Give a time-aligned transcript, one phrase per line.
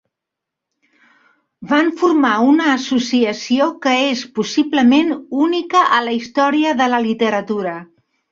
[1.71, 5.13] Van formar una associació que és possiblement
[5.45, 7.79] única a la història de la literatura.